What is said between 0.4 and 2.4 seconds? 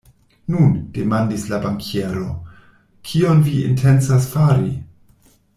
Nun, demandis la bankiero,